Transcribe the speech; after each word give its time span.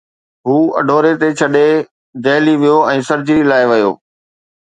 هو 0.47 0.55
اڍوري 0.79 1.11
کي 1.21 1.29
ڇڏي 1.39 1.65
دهلي 2.27 2.55
ويو 2.61 2.79
۽ 2.93 2.99
سرجري 3.11 3.43
لاءِ 3.51 3.63
ويو 3.73 3.91